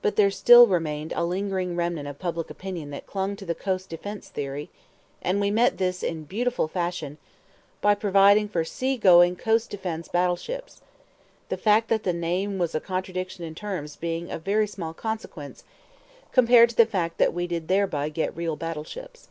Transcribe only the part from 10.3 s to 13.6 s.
ships" the fact that the name was a contradiction in